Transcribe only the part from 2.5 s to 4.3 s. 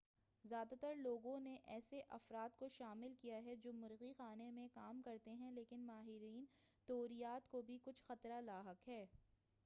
کو شامل کیا ہے جو مرغی